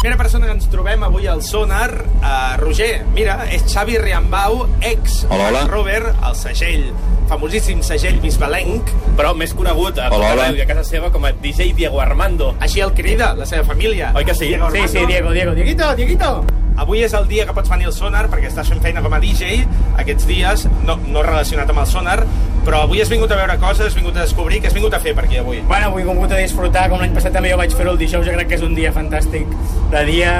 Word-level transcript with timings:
Primera 0.00 0.16
persona 0.16 0.46
que 0.46 0.52
ens 0.56 0.64
trobem 0.72 1.02
avui 1.04 1.26
al 1.28 1.42
Sonar, 1.44 1.90
uh, 2.22 2.56
Roger, 2.56 3.02
mira, 3.12 3.34
és 3.52 3.66
Xavi 3.68 3.98
Riambau, 4.00 4.62
ex 4.80 5.26
Hola, 5.28 5.50
hola. 5.50 5.64
Robert, 5.68 6.14
el 6.24 6.36
segell, 6.40 6.86
famosíssim 7.28 7.82
segell 7.84 8.16
bisbalenc. 8.22 8.88
però 9.18 9.34
més 9.36 9.52
conegut 9.52 9.98
a 10.00 10.06
Hola, 10.08 10.30
tota 10.32 10.46
hola. 10.48 10.62
a 10.62 10.66
casa 10.70 10.84
seva 10.88 11.10
com 11.12 11.26
a 11.28 11.32
DJ 11.32 11.74
Diego 11.76 12.00
Armando. 12.00 12.54
Així 12.60 12.80
el 12.80 12.94
crida, 12.96 13.34
la 13.36 13.44
seva 13.44 13.64
família. 13.64 14.12
Oi 14.16 14.24
que 14.24 14.34
sí? 14.34 14.46
Diego 14.48 14.70
Sí, 14.70 14.88
sí, 14.88 15.04
Diego, 15.04 15.32
Diego, 15.32 15.52
Dieguito, 15.52 15.94
Dieguito. 15.94 16.46
Avui 16.80 17.02
és 17.04 17.12
el 17.12 17.26
dia 17.28 17.44
que 17.44 17.52
pots 17.52 17.68
venir 17.68 17.90
al 17.90 17.92
Sonar 17.92 18.30
perquè 18.32 18.48
estàs 18.48 18.70
fent 18.72 18.80
feina 18.80 19.02
com 19.04 19.12
a 19.12 19.20
DJ 19.20 19.66
aquests 20.00 20.24
dies, 20.26 20.64
no, 20.86 20.96
no 20.96 21.20
relacionat 21.22 21.68
amb 21.68 21.82
el 21.84 21.86
Sonar, 21.86 22.22
però 22.64 22.84
avui 22.86 23.00
has 23.02 23.10
vingut 23.12 23.30
a 23.32 23.38
veure 23.40 23.58
coses, 23.62 23.86
has 23.86 23.96
vingut 23.96 24.16
a 24.16 24.24
descobrir, 24.24 24.60
què 24.60 24.68
has 24.70 24.76
vingut 24.76 24.94
a 24.94 25.00
fer 25.02 25.14
per 25.16 25.24
aquí 25.26 25.40
avui? 25.40 25.62
Bueno, 25.68 25.92
avui 25.92 26.02
he 26.04 26.08
vingut 26.08 26.32
a 26.32 26.40
disfrutar, 26.40 26.88
com 26.92 27.00
l'any 27.00 27.14
passat 27.16 27.32
també 27.36 27.52
jo 27.52 27.60
vaig 27.60 27.76
fer-ho 27.76 27.94
el 27.94 28.00
dijous, 28.00 28.26
jo 28.26 28.34
crec 28.36 28.50
que 28.52 28.58
és 28.60 28.66
un 28.66 28.74
dia 28.76 28.92
fantàstic 28.96 29.48
de 29.94 30.04
dia, 30.10 30.34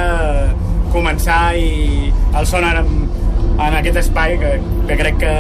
eh, 0.51 0.69
començar 0.93 1.55
i 1.57 2.11
el 2.37 2.47
sonar 2.47 2.75
en, 2.83 2.91
en 3.61 3.77
aquest 3.79 4.01
espai 4.03 4.37
que, 4.41 4.53
que 4.89 4.97
crec 4.99 5.19
que, 5.23 5.35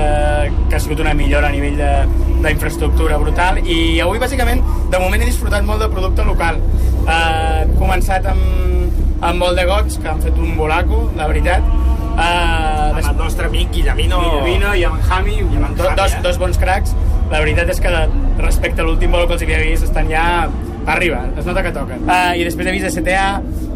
que 0.68 0.76
ha 0.76 0.80
sigut 0.82 1.02
una 1.04 1.14
millora 1.16 1.50
a 1.50 1.54
nivell 1.54 1.78
d'infraestructura 2.44 3.18
brutal 3.22 3.60
i 3.64 4.00
avui 4.04 4.22
bàsicament 4.22 4.62
de 4.92 5.02
moment 5.02 5.22
he 5.22 5.28
disfrutat 5.30 5.66
molt 5.66 5.82
de 5.82 5.90
producte 5.92 6.26
local 6.26 6.60
eh, 6.60 7.66
he 7.66 7.78
començat 7.80 8.26
amb, 8.30 8.98
amb 9.20 9.42
molt 9.42 9.58
de 9.58 9.66
gots 9.68 9.98
que 10.00 10.10
han 10.12 10.22
fet 10.22 10.38
un 10.38 10.56
bolaco, 10.58 11.08
la 11.18 11.28
veritat 11.30 11.66
eh, 12.20 12.90
Amb 13.00 13.06
el 13.10 13.16
nostre 13.18 13.46
amic 13.50 13.70
Guillemino... 13.74 14.18
Guillemino 14.24 14.74
i 14.76 14.84
amb 14.88 15.00
Jami, 15.08 15.38
I 15.40 15.46
amb 15.60 15.70
en 15.70 15.76
Jami, 15.78 15.96
dos, 15.98 16.14
eh? 16.16 16.20
dos 16.26 16.38
bons 16.42 16.58
cracs. 16.60 16.94
La 17.30 17.38
veritat 17.40 17.68
és 17.70 17.80
que 17.80 17.90
respecte 18.40 18.82
a 18.82 18.86
l'últim 18.88 19.12
vol 19.14 19.26
que 19.30 19.36
els 19.38 19.44
havia 19.46 19.60
vist 19.62 19.86
estan 19.86 20.08
ja 20.10 20.24
per 20.80 20.94
arriba, 20.96 21.20
es 21.38 21.44
nota 21.46 21.62
que 21.62 21.70
toquen. 21.76 22.00
Uh, 22.08 22.32
I 22.40 22.44
després 22.46 22.66
he 22.66 22.72
vist 22.72 22.88
STA, 22.88 23.26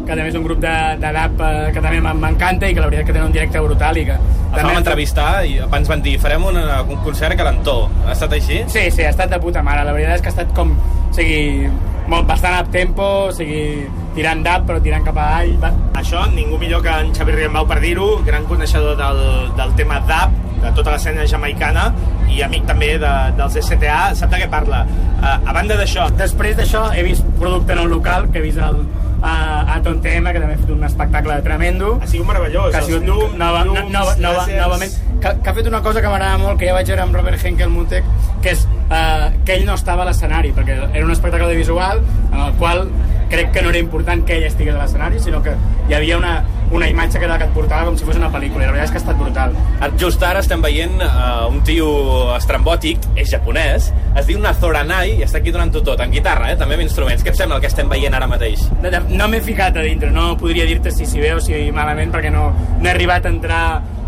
que 0.05 0.09
també 0.15 0.25
és 0.31 0.35
un 0.37 0.43
grup 0.43 0.59
de, 0.63 0.73
de 1.01 1.11
rap 1.13 1.37
uh, 1.39 1.51
que 1.73 1.81
també 1.83 1.99
m'en- 2.01 2.17
m'encanta 2.19 2.67
i 2.67 2.73
que 2.73 2.81
la 2.81 2.89
veritat 2.89 3.05
que 3.07 3.13
tenen 3.13 3.27
un 3.29 3.35
directe 3.35 3.61
brutal 3.61 3.97
i 4.01 4.05
que... 4.09 4.17
El 4.55 4.63
vam 4.65 4.77
entrevistar 4.79 5.29
i 5.45 5.57
abans 5.63 5.89
van 5.91 6.01
dir 6.03 6.15
farem 6.23 6.43
un, 6.49 6.57
un 6.57 6.99
concert 7.05 7.37
calentó. 7.37 7.89
Ha 8.07 8.13
estat 8.15 8.33
així? 8.37 8.61
Sí, 8.73 8.85
sí, 8.91 9.03
ha 9.05 9.11
estat 9.13 9.29
de 9.31 9.39
puta 9.43 9.61
mare. 9.63 9.83
La 9.87 9.93
veritat 9.95 10.17
és 10.17 10.23
que 10.25 10.31
ha 10.31 10.35
estat 10.35 10.53
com... 10.57 10.73
O 11.09 11.13
sigui, 11.15 11.69
molt, 12.11 12.25
bastant 12.27 12.57
up 12.59 12.71
tempo, 12.73 13.05
o 13.29 13.31
sigui, 13.35 13.85
tirant 14.15 14.41
d'ap 14.45 14.65
però 14.67 14.81
tirant 14.83 15.05
cap 15.05 15.17
a 15.19 15.27
all. 15.41 15.53
Va, 15.61 15.71
Això, 15.99 16.25
ningú 16.33 16.57
millor 16.61 16.83
que 16.85 16.91
en 17.03 17.13
Xavi 17.15 17.35
Riambau 17.35 17.67
per 17.69 17.79
dir-ho, 17.83 18.09
gran 18.25 18.45
coneixedor 18.49 18.97
del, 18.99 19.21
del 19.57 19.73
tema 19.79 20.01
DAP, 20.07 20.35
de 20.63 20.71
tota 20.75 20.95
l'escena 20.95 21.25
jamaicana, 21.29 21.89
i 22.31 22.41
amic 22.45 22.65
també 22.67 22.95
de, 23.01 23.13
dels 23.37 23.57
STA, 23.61 23.99
sap 24.17 24.31
de 24.33 24.41
què 24.43 24.49
parla. 24.51 24.83
Uh, 25.19 25.37
a 25.45 25.53
banda 25.55 25.77
d'això, 25.79 26.09
Després 26.19 26.55
d'això 26.57 26.87
he 26.95 27.03
vist 27.05 27.25
producte 27.39 27.75
no 27.77 27.85
local, 27.91 28.29
que 28.31 28.41
he 28.41 28.45
vist 28.47 28.59
el, 28.63 28.81
a, 29.21 29.33
a 29.75 29.79
Tontem, 29.85 30.25
que 30.31 30.41
també 30.41 30.55
ha 30.55 30.61
fet 30.61 30.71
un 30.73 30.83
espectacle 30.87 31.39
tremendo. 31.45 31.95
ha 32.01 32.07
sigut 32.07 32.27
meravellós. 32.27 32.71
que 32.71 32.77
ha 32.77 32.85
sigut 32.85 33.03
els 33.03 33.09
llums, 33.09 33.37
nova, 33.39 33.63
llums, 33.65 33.91
nova, 33.91 34.15
nova, 34.21 34.45
novament 34.51 34.93
que, 35.21 35.31
que 35.41 35.49
ha 35.49 35.53
fet 35.57 35.67
una 35.71 35.81
cosa 35.81 36.01
que 36.01 36.11
m'agrada 36.11 36.37
molt 36.37 36.59
que 36.59 36.67
ja 36.69 36.73
vaig 36.75 36.89
veure 36.91 37.01
amb 37.05 37.15
Robert 37.15 37.45
Henkel 37.45 37.71
Mutek 37.73 38.05
que 38.43 38.51
és 38.53 38.65
eh, 38.91 39.29
que 39.45 39.55
ell 39.55 39.65
no 39.65 39.73
estava 39.79 40.03
a 40.03 40.09
l'escenari 40.09 40.51
perquè 40.53 40.77
era 40.91 41.05
un 41.05 41.13
espectacle 41.15 41.47
de 41.49 41.55
visual 41.57 42.03
en 42.31 42.39
el 42.45 42.53
qual 42.59 42.85
crec 43.29 43.51
que 43.51 43.61
no 43.61 43.69
era 43.71 43.79
important 43.79 44.25
que 44.25 44.37
ell 44.37 44.45
estigués 44.47 44.75
a 44.75 44.81
l'escenari 44.83 45.19
sinó 45.19 45.41
que 45.43 45.55
hi 45.89 45.93
havia 45.97 46.17
una, 46.17 46.43
una 46.71 46.87
imatge 46.89 47.19
que 47.19 47.25
era 47.25 47.35
la 47.35 47.39
que 47.39 47.45
et 47.49 47.53
portava 47.55 47.85
com 47.89 47.97
si 47.97 48.05
fos 48.07 48.17
una 48.19 48.29
pel·lícula 48.33 48.63
i 48.63 48.67
la 48.67 48.73
veritat 48.75 48.89
és 48.89 48.93
que 48.95 48.99
ha 48.99 49.03
estat 49.03 49.17
brutal 49.19 49.55
Just 50.01 50.23
ara 50.23 50.41
estem 50.43 50.61
veient 50.61 50.99
uh, 51.01 51.47
un 51.49 51.61
tio 51.67 51.87
estrambòtic, 52.35 53.05
és 53.15 53.29
japonès, 53.31 53.91
es 54.17 54.27
diu 54.27 54.39
Nazoranai 54.41 55.15
i 55.19 55.23
està 55.25 55.39
aquí 55.41 55.53
donant-ho 55.55 55.81
tot, 55.85 55.99
en 56.03 56.11
guitarra, 56.11 56.51
eh, 56.51 56.57
també 56.59 56.75
amb 56.77 56.83
instruments. 56.85 57.23
Què 57.23 57.31
et 57.31 57.37
sembla 57.39 57.57
el 57.59 57.63
que 57.63 57.69
estem 57.71 57.89
veient 57.91 58.13
ara 58.13 58.27
mateix? 58.27 58.65
De- 58.83 59.01
no 59.09 59.27
m'he 59.31 59.41
ficat 59.45 59.77
a 59.77 59.83
dintre, 59.85 60.11
no 60.11 60.33
podria 60.37 60.65
dir-te 60.65 60.91
si 60.91 61.05
s'hi 61.07 61.21
ve 61.23 61.33
o 61.35 61.41
si 61.43 61.69
malament 61.75 62.11
perquè 62.13 62.31
no, 62.33 62.49
no 62.79 62.87
he 62.87 62.91
arribat 62.91 63.25
a 63.25 63.29
entrar 63.33 63.65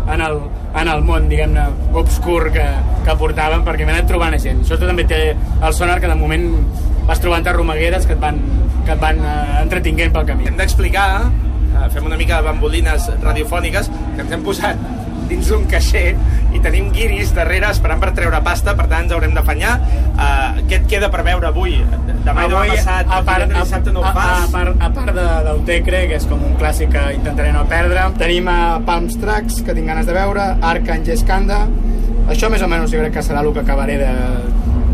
en 0.08 0.22
el, 0.24 0.38
en 0.80 0.88
el 0.88 1.02
món, 1.04 1.28
diguem-ne, 1.28 1.66
obscur 2.00 2.50
que, 2.52 2.64
que 3.04 3.16
portàvem, 3.20 3.64
perquè 3.66 3.84
m'he 3.84 3.92
anat 3.96 4.08
trobant 4.08 4.34
a 4.34 4.40
gent. 4.40 4.62
Això 4.64 4.78
també 4.80 5.04
té 5.08 5.20
el 5.34 5.74
sonar 5.76 5.98
que 6.00 6.08
de 6.08 6.16
moment 6.16 6.48
vas 7.08 7.20
trobant-te 7.20 7.52
romagueres 7.52 8.06
que 8.06 8.16
et 8.16 8.20
van, 8.20 8.40
que 8.88 8.96
et 8.96 9.02
van 9.02 9.18
eh, 9.20 9.60
entretinguent 9.60 10.14
pel 10.14 10.24
camí. 10.30 10.48
Hem 10.48 10.56
d'explicar, 10.56 11.08
uh, 11.28 11.88
fem 11.92 12.06
una 12.08 12.16
mica 12.16 12.38
de 12.38 12.48
bambolines 12.48 13.10
radiofòniques, 13.20 13.90
que 14.14 14.24
ens 14.24 14.32
hem 14.32 14.46
posat 14.46 14.80
dins 15.28 15.50
d'un 15.52 15.66
caixer 15.68 16.14
i 16.56 16.60
tenim 16.64 16.86
guiris 16.94 17.34
darrere 17.36 17.68
esperant 17.68 18.00
per 18.00 18.14
treure 18.16 18.38
pasta, 18.46 18.72
per 18.78 18.86
tant 18.88 19.04
ens 19.04 19.12
haurem 19.12 19.34
d'afanyar. 19.36 19.74
Uh, 20.14 20.62
què 20.70 20.78
et 20.78 20.86
queda 20.88 21.10
per 21.12 21.20
veure 21.26 21.50
avui? 21.50 21.76
Demà 21.82 22.14
i 22.14 22.24
demà 22.24 22.62
Avui, 22.62 22.72
passat, 22.72 23.12
a 23.12 23.20
part, 23.26 23.44
i 23.44 23.58
dissabte 23.58 23.92
no 23.92 24.00
a, 24.00 24.08
a, 24.08 24.14
fas. 24.16 24.46
a, 24.46 24.52
part, 24.54 24.80
a 24.80 24.90
part 24.96 25.12
de, 25.18 25.26
del 25.50 25.60
Tecre, 25.68 26.02
que 26.08 26.16
és 26.22 26.28
com 26.30 26.48
un 26.48 26.56
clàssic 26.60 26.94
que 26.94 27.04
intentaré 27.18 27.52
no 27.52 27.66
perdre, 27.68 28.06
tenim 28.22 28.48
a 28.48 28.58
Palms 28.88 29.20
Tracks, 29.20 29.60
que 29.66 29.76
tinc 29.76 29.92
ganes 29.92 30.08
de 30.08 30.16
veure, 30.16 30.48
Arcang 30.72 31.12
Escanda. 31.12 31.66
Això 32.32 32.48
més 32.52 32.64
o 32.64 32.68
menys 32.72 32.92
jo 32.92 33.04
crec 33.04 33.18
que 33.20 33.24
serà 33.24 33.44
el 33.44 33.52
que 33.52 33.64
acabaré 33.64 34.00
de, 34.00 34.14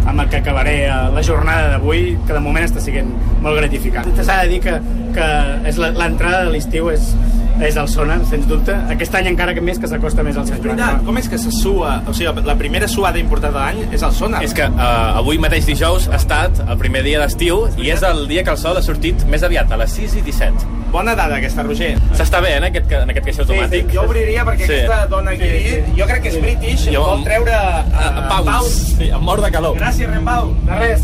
amb 0.07 0.21
el 0.21 0.29
que 0.29 0.37
acabaré 0.43 0.75
eh, 0.87 0.91
la 1.15 1.23
jornada 1.23 1.69
d'avui, 1.75 2.17
que 2.27 2.33
de 2.37 2.41
moment 2.45 2.65
està 2.67 2.81
sent 2.81 3.09
molt 3.43 3.57
gratificant. 3.59 4.11
S'ha 4.23 4.43
de 4.43 4.49
dir 4.55 4.61
que, 4.65 4.75
que 5.15 5.29
és 5.71 5.79
la- 5.81 5.93
l'entrada 5.97 6.45
de 6.45 6.51
l'estiu 6.53 6.91
és, 6.93 7.15
és 7.63 7.77
el 7.81 7.89
Sonar, 7.89 8.19
sens 8.29 8.47
dubte. 8.51 8.75
Aquest 8.93 9.15
any 9.15 9.29
encara 9.33 9.55
que 9.55 9.61
més 9.65 9.79
que 9.79 9.89
s'acosta 9.89 10.23
més 10.27 10.37
al 10.37 10.47
Sant 10.47 10.61
Joan. 10.63 10.77
Veritat, 10.77 11.05
com 11.07 11.19
és 11.19 11.29
que 11.31 11.39
se 11.39 11.51
sua? 11.55 11.97
O 12.11 12.13
sigui, 12.17 12.43
la 12.45 12.57
primera 12.61 12.89
suada 12.89 13.19
important 13.19 13.53
de 13.55 13.61
l'any 13.61 13.83
és 13.95 14.03
el 14.03 14.13
sonar. 14.13 14.43
És 14.45 14.53
que 14.55 14.67
uh, 14.69 15.19
avui 15.21 15.39
mateix 15.39 15.67
dijous 15.67 16.09
ha 16.11 16.17
estat 16.21 16.61
el 16.69 16.79
primer 16.79 17.03
dia 17.07 17.21
d'estiu 17.23 17.67
i 17.79 17.91
és 17.95 18.03
el 18.03 18.27
dia 18.29 18.43
que 18.45 18.51
el 18.51 18.59
sol 18.59 18.77
ha 18.77 18.83
sortit 18.83 19.25
més 19.31 19.43
aviat, 19.47 19.71
a 19.73 19.77
les 19.81 19.91
6 20.01 20.19
i 20.21 20.25
17. 20.27 20.84
Bona 20.95 21.15
dada 21.19 21.37
aquesta, 21.41 21.65
Roger. 21.67 21.97
S'està 22.15 22.39
bé, 22.41 22.53
eh, 22.55 22.59
en 22.61 22.65
aquest, 22.69 22.93
en 22.95 23.11
aquest 23.11 23.27
caixer 23.27 23.43
automàtic? 23.45 23.89
Jo 23.93 24.05
obriria 24.07 24.45
perquè 24.47 24.67
Sí. 24.69 24.73
aquesta 24.79 25.07
dona 25.11 25.33
aquí, 25.33 25.49
Sí, 25.51 25.71
sí. 25.71 25.95
jo 25.99 26.07
crec 26.07 26.23
que 26.23 26.29
és 26.29 26.41
british, 26.41 26.85
Jo- 26.95 27.03
vol 27.05 27.25
treure 27.25 27.51
uh, 27.51 28.21
Uh, 28.23 28.45
paus. 28.47 28.71
Sí, 28.99 29.09
em 29.11 29.21
mor 29.21 29.41
de 29.43 29.51
calor. 29.51 29.77
Gràcies, 29.77 30.07
Rembau. 30.09 30.55
De 30.65 30.79
res. 30.79 31.03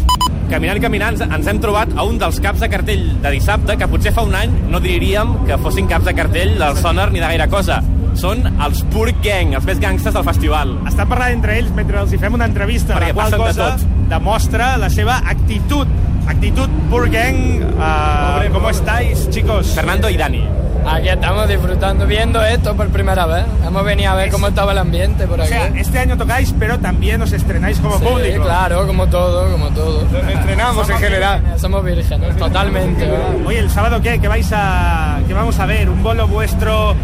Caminant 0.50 0.78
i 0.78 0.80
caminant 0.80 1.20
ens- 1.20 1.46
hem 1.46 1.58
trobat 1.60 1.88
a 1.96 2.02
un 2.04 2.18
dels 2.18 2.38
caps 2.40 2.60
de 2.60 2.68
cartell 2.68 3.20
de 3.22 3.30
dissabte 3.30 3.76
que 3.76 3.88
potser 3.88 4.12
fa 4.12 4.22
un 4.22 4.34
any 4.34 4.50
no 4.70 4.78
diríem 4.80 5.44
que 5.46 5.58
fossin 5.58 5.86
caps 5.88 6.04
de 6.04 6.14
cartell 6.14 6.56
del 6.58 6.76
Sonar 6.76 7.10
ni 7.10 7.18
de 7.18 7.26
gaire 7.26 7.48
cosa. 7.48 7.82
Són 8.14 8.42
els 8.60 8.82
Pur 8.90 9.08
Gang, 9.22 9.54
els 9.54 9.64
més 9.64 9.78
gangsters 9.80 10.14
del 10.14 10.24
festival. 10.24 10.78
Estan 10.86 11.08
parlant 11.08 11.32
entre 11.32 11.58
ells 11.58 11.70
mentre 11.74 11.98
els 12.00 12.12
hi 12.12 12.18
fem 12.18 12.34
una 12.34 12.44
entrevista, 12.46 12.94
Perquè 12.94 13.08
la 13.08 13.14
qual 13.14 13.30
passen 13.30 13.38
de 13.38 13.44
cosa 13.46 13.76
tot. 13.76 14.08
demostra 14.08 14.76
la 14.78 14.88
seva 14.90 15.18
actitud. 15.24 15.86
Actitud 16.30 16.68
pur 16.88 17.10
gang. 17.10 17.60
Uh, 17.76 18.52
¿Cómo 18.52 18.70
estáis, 18.70 19.28
chicos? 19.30 19.72
Fernando 19.74 20.08
y 20.08 20.16
Dani. 20.16 20.48
Aquí 20.86 21.08
estamos 21.08 21.48
disfrutando, 21.48 22.06
viendo 22.06 22.42
esto 22.44 22.74
por 22.76 22.88
primera 22.88 23.26
vez. 23.26 23.44
Hemos 23.66 23.84
venido 23.84 24.12
a 24.12 24.14
ver 24.14 24.30
cómo 24.30 24.46
estaba 24.46 24.70
el 24.72 24.78
ambiente 24.78 25.26
por 25.26 25.40
O 25.40 25.42
aquí. 25.42 25.50
sea, 25.52 25.66
este 25.74 25.98
año 25.98 26.16
tocáis, 26.16 26.54
pero 26.58 26.78
también 26.78 27.20
os 27.20 27.32
estrenáis 27.32 27.78
como 27.80 27.98
Sí, 27.98 28.04
público. 28.04 28.44
claro, 28.44 28.86
como 28.86 29.08
todo, 29.08 29.50
como 29.50 29.68
todo. 29.70 30.02
Entrenamos 30.30 30.88
en 30.88 30.98
general. 30.98 31.42
Somos 31.56 31.84
vírgenes, 31.84 32.36
totalmente. 32.36 33.10
Oye, 33.44 33.58
¿el 33.58 33.68
sábado 33.70 34.00
qué? 34.00 34.20
¿Qué 34.20 34.28
vais 34.28 34.48
a, 34.54 35.18
qué 35.26 35.34
vamos 35.34 35.58
a 35.58 35.66
ver? 35.66 35.90
¿Un 35.90 36.02
bolo 36.02 36.28
vuestro 36.28 36.92
eh, 36.92 36.96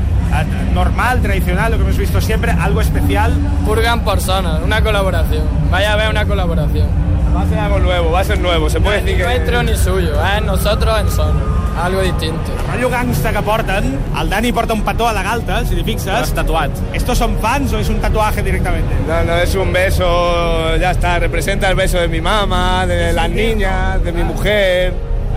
normal, 0.72 1.20
tradicional, 1.20 1.72
lo 1.72 1.78
que 1.78 1.84
hemos 1.84 1.98
visto 1.98 2.20
siempre? 2.20 2.52
¿Algo 2.52 2.80
especial? 2.80 3.32
Purgan 3.66 4.00
por 4.00 4.20
zona, 4.20 4.60
una 4.64 4.80
colaboración. 4.82 5.42
Vaya 5.70 5.92
a 5.92 5.96
ver 5.96 6.08
una 6.10 6.24
colaboración. 6.24 7.05
Va 7.34 7.42
a 7.42 7.46
ser 7.46 7.58
algo 7.58 7.78
nuevo, 7.78 8.10
va 8.10 8.20
a 8.20 8.24
ser 8.24 8.38
nuevo. 8.40 8.68
Se 8.70 8.80
puede 8.80 8.98
Ni 9.02 9.12
decir 9.12 9.18
que... 9.18 9.24
nuestro 9.24 9.62
ni 9.62 9.76
suyo, 9.76 10.12
¿eh? 10.14 10.40
nosotros 10.40 11.00
en 11.00 11.10
zona. 11.10 11.40
Algo 11.82 12.00
distinto. 12.00 12.52
Rotllo 12.72 12.88
gangsta 12.88 13.32
que 13.32 13.42
porten, 13.42 13.98
el 14.18 14.30
Dani 14.30 14.50
porta 14.50 14.72
un 14.72 14.82
petó 14.82 15.06
a 15.06 15.12
la 15.12 15.22
galta, 15.22 15.62
si 15.66 15.74
t'hi 15.74 15.84
fixes. 15.84 16.06
L'has 16.06 16.32
tatuat. 16.32 16.70
¿Estos 16.94 17.18
son 17.18 17.36
fans 17.38 17.70
o 17.74 17.78
es 17.78 17.90
un 17.90 18.00
tatuaje 18.00 18.42
directamente? 18.42 18.94
No, 19.06 19.22
no, 19.24 19.34
es 19.36 19.54
un 19.54 19.70
beso, 19.74 20.74
ya 20.76 20.92
está, 20.92 21.18
representa 21.18 21.68
el 21.68 21.74
beso 21.76 21.98
de 21.98 22.08
mi 22.08 22.22
mamá, 22.22 22.86
de 22.86 23.12
las 23.12 23.28
niñas, 23.28 24.02
de 24.02 24.12
mi 24.12 24.22
mujer. 24.22 24.94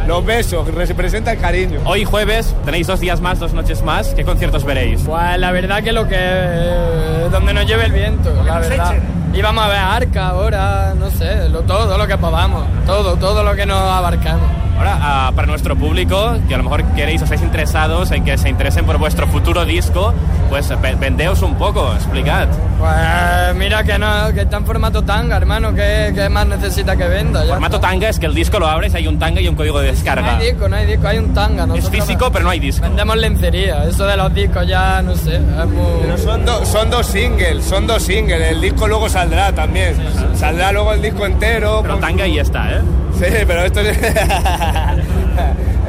Los 0.07 0.25
besos, 0.25 0.66
representa 0.73 1.33
el 1.33 1.39
cariño. 1.39 1.81
Hoy 1.85 2.05
jueves 2.05 2.55
tenéis 2.63 2.88
dos 2.88 3.01
días 3.01 3.19
más, 3.19 3.38
dos 3.39 3.51
noches 3.53 3.84
más. 3.84 4.14
¿Qué 4.16 4.23
conciertos 4.23 4.64
veréis? 4.64 5.02
Pues 5.02 5.37
la 5.37 5.52
verdad 5.52 5.84
que 5.84 5.91
lo 5.91 6.08
que... 6.08 6.16
eh, 6.17 7.28
donde 7.29 7.53
nos 7.53 7.66
lleve 7.66 7.84
el 7.85 7.91
viento, 7.91 8.34
la 8.46 8.59
nos 8.59 8.69
verdad. 8.69 8.93
Y 9.34 9.41
vamos 9.41 9.64
a 9.64 9.67
ver 9.67 9.78
Arca 9.78 10.29
ahora, 10.29 10.93
no 10.97 11.09
sé, 11.11 11.49
lo, 11.49 11.61
todo 11.61 11.97
lo 11.97 12.08
que 12.08 12.17
podamos. 12.17 12.66
Todo, 12.85 13.16
todo 13.16 13.43
lo 13.43 13.55
que 13.55 13.66
nos 13.66 13.78
abarcamos. 13.78 14.59
Ahora, 14.79 14.97
ah, 15.02 15.31
para 15.35 15.46
nuestro 15.46 15.76
público, 15.76 16.37
que 16.47 16.55
a 16.55 16.58
lo 16.58 16.64
mejor 16.64 16.84
queréis 16.96 17.20
o 17.22 17.26
estáis 17.26 17.41
interesados 17.41 18.11
en 18.11 18.23
que 18.23 18.37
se 18.37 18.47
interesen 18.47 18.85
por 18.85 18.97
vuestro 18.97 19.28
futuro 19.28 19.66
disco, 19.66 20.14
pues 20.49 20.70
ve- 20.81 20.96
vendeos 20.96 21.41
un 21.41 21.55
poco, 21.55 21.93
explicad. 21.93 22.47
Pues 22.79 23.55
mira 23.58 23.84
que 23.84 23.99
no, 23.99 24.34
que 24.34 24.41
está 24.41 24.55
en 24.55 24.66
formato 24.66 25.03
tanga, 25.03 25.35
hermano, 25.35 25.76
¿qué, 25.76 26.14
qué 26.16 26.29
más 26.29 26.47
necesita 26.47 26.96
que 26.96 27.03
venda? 27.09 27.43
Ya 27.43 27.52
Formato 27.52 27.76
está. 27.76 27.90
tanga 27.90 28.08
es 28.08 28.20
que 28.20 28.26
el 28.28 28.34
disco 28.34 28.58
lo 28.58 28.67
abres, 28.67 28.96
hay 28.96 29.05
un 29.08 29.20
tanga 29.20 29.41
y 29.41 29.49
un 29.49 29.55
código 29.55 29.79
de 29.81 29.87
No 29.87 29.91
descarga. 29.93 30.37
hay 30.37 30.46
disco, 30.47 30.70
no 30.70 30.76
hay 30.78 30.85
disco, 30.85 31.08
hay 31.09 31.17
un 31.17 31.34
tanga. 31.34 31.64
Es 31.64 31.67
Nosotros 31.67 31.91
físico, 31.91 32.31
pero 32.31 32.46
no 32.46 32.49
hay 32.52 32.59
disco. 32.61 32.81
Vendemos 32.84 33.17
lencería, 33.17 33.84
eso 33.84 34.05
de 34.05 34.16
los 34.16 34.34
discos 34.34 34.66
ya, 34.66 35.02
no 35.02 35.14
sé, 35.16 35.35
es 35.35 35.66
muy... 35.67 35.84
Pero 36.03 36.17
son, 36.17 36.46
do- 36.46 36.66
son 36.66 36.90
dos 36.90 37.05
singles, 37.05 37.66
son 37.66 37.85
dos 37.85 38.02
singles. 38.02 38.49
El 38.49 38.61
disco 38.61 38.87
luego 38.87 39.09
saldrá 39.09 39.52
también. 39.52 39.93
Saldrá 40.35 40.72
luego 40.72 40.93
el 40.93 41.02
disco 41.02 41.26
entero. 41.26 41.79
Pero 41.81 41.96
con- 41.96 42.02
tanga 42.02 42.26
y 42.26 42.35
ya 42.35 42.43
está, 42.43 42.72
¿eh? 42.72 42.81
Sí, 43.17 43.26
pero 43.47 43.64
esto 43.64 43.79
es... 43.82 43.97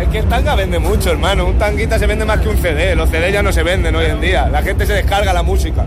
Es 0.00 0.08
que 0.08 0.20
el 0.20 0.24
tanga 0.30 0.54
vende 0.54 0.78
mucho, 0.78 1.10
hermano. 1.10 1.44
Un 1.44 1.58
tanguita 1.58 1.98
se 1.98 2.06
vende 2.06 2.24
más 2.24 2.40
que 2.40 2.48
un 2.48 2.56
CD. 2.56 2.96
Los 2.96 3.10
CD 3.10 3.30
ya 3.32 3.42
no 3.42 3.52
se 3.52 3.62
venden 3.62 3.94
hoy 3.94 4.06
en 4.06 4.18
día. 4.18 4.48
La 4.48 4.62
gente 4.62 4.86
se 4.86 4.94
descarga 4.94 5.34
la 5.34 5.42
música. 5.42 5.84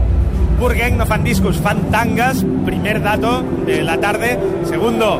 Burgen 0.60 1.00
no 1.00 1.08
fan 1.08 1.24
discos, 1.24 1.58
fan 1.58 1.90
tangas. 1.90 2.46
Primer 2.64 3.02
dato 3.02 3.44
de 3.66 3.82
la 3.82 3.98
tarde. 3.98 4.38
Segundo, 4.66 5.20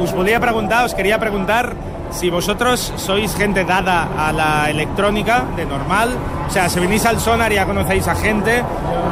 os 0.00 0.12
volia 0.14 0.40
preguntar, 0.40 0.86
os 0.86 0.94
quería 0.94 1.18
preguntar 1.18 1.74
si 2.10 2.30
vosotros 2.30 2.92
sois 2.96 3.34
gente 3.36 3.64
dada 3.64 4.08
a 4.18 4.32
la 4.32 4.70
electrónica 4.70 5.44
de 5.56 5.64
normal, 5.66 6.10
o 6.46 6.50
sea, 6.50 6.68
si 6.68 6.80
venís 6.80 7.04
al 7.06 7.20
sonar 7.20 7.52
ya 7.52 7.64
conocéis 7.66 8.06
a 8.08 8.14
gente, 8.14 8.62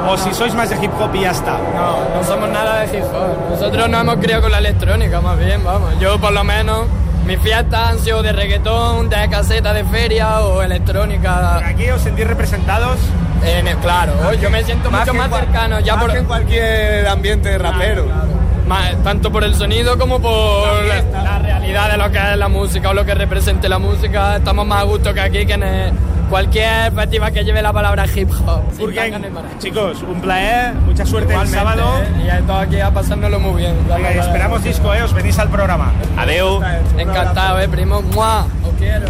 o 0.08 0.16
si 0.16 0.32
sois 0.34 0.54
más 0.54 0.70
de 0.70 0.76
hip 0.84 0.90
hop 1.00 1.14
y 1.14 1.20
ya 1.20 1.30
está. 1.32 1.52
No, 1.74 2.16
no 2.16 2.24
somos 2.24 2.48
nada 2.48 2.80
de 2.80 2.98
hip 2.98 3.04
hop. 3.04 3.50
Nosotros 3.50 3.88
nos 3.88 4.00
hemos 4.00 4.16
criado 4.16 4.42
con 4.42 4.52
la 4.52 4.58
electrónica, 4.58 5.20
más 5.20 5.38
bien, 5.38 5.62
vamos. 5.64 5.98
Yo, 6.00 6.18
por 6.20 6.32
lo 6.32 6.44
menos, 6.44 6.86
mis 7.26 7.38
fiestas 7.40 7.90
han 7.90 7.98
sido 7.98 8.22
de 8.22 8.32
reggaetón, 8.32 9.08
de 9.08 9.28
caseta 9.28 9.72
de 9.72 9.84
feria 9.84 10.40
o 10.40 10.62
electrónica. 10.62 11.56
¿Aquí 11.58 11.90
os 11.90 12.00
sentís 12.02 12.26
representados? 12.26 12.98
Claro, 13.82 14.32
yo 14.34 14.50
me 14.50 14.64
siento 14.64 14.90
mucho 14.90 15.04
que 15.12 15.12
más 15.18 15.26
en 15.26 15.30
cual- 15.30 15.44
cercano 15.44 15.80
ya 15.80 15.94
más 15.94 16.04
por... 16.04 16.12
que 16.12 16.18
en 16.18 16.24
cualquier 16.24 17.06
ambiente 17.06 17.50
de 17.50 17.58
rapero. 17.58 18.06
Más- 18.66 18.96
tanto 19.04 19.30
por 19.30 19.44
el 19.44 19.54
sonido 19.54 19.96
como 19.98 20.20
por 20.20 20.66
la, 20.84 21.22
la 21.22 21.38
realidad 21.38 21.90
de 21.92 21.96
lo 21.98 22.10
que 22.10 22.18
es 22.18 22.36
la 22.36 22.48
música 22.48 22.90
o 22.90 22.94
lo 22.94 23.04
que 23.04 23.14
represente 23.14 23.68
la 23.68 23.78
música. 23.78 24.36
Estamos 24.36 24.66
más 24.66 24.80
a 24.80 24.84
gusto 24.84 25.14
que 25.14 25.20
aquí 25.20 25.46
que 25.46 25.52
en 25.54 25.62
el- 25.62 25.92
cualquier 26.28 26.90
festival 26.92 27.32
que 27.32 27.44
lleve 27.44 27.62
la 27.62 27.72
palabra 27.72 28.04
hip 28.12 28.28
hop. 28.44 28.60
Burgen, 28.78 29.22
chicos, 29.60 30.02
un 30.02 30.20
placer, 30.20 30.74
mucha 30.74 31.06
suerte 31.06 31.32
Igualmente, 31.32 31.56
el 31.60 31.64
sábado. 31.64 32.02
¿eh? 32.02 32.24
Y 32.24 32.28
esto 32.28 32.56
aquí 32.56 32.80
a 32.80 32.90
pasárnoslo 32.90 33.38
muy 33.38 33.60
bien. 33.62 33.76
Venga, 33.88 34.12
y 34.12 34.18
esperamos 34.18 34.64
disco, 34.64 34.92
eh, 34.92 35.02
os 35.02 35.12
venís 35.14 35.38
al 35.38 35.48
programa. 35.48 35.92
Adeu. 36.16 36.60
Encantado, 36.98 37.60
eh, 37.60 37.68
primo. 37.68 38.02
¡Mua! 38.02 38.46
Os 38.64 38.74
quiero. 38.76 39.06